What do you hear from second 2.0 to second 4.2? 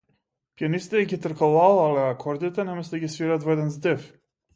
акордите, наместо да ги свират во еден здив.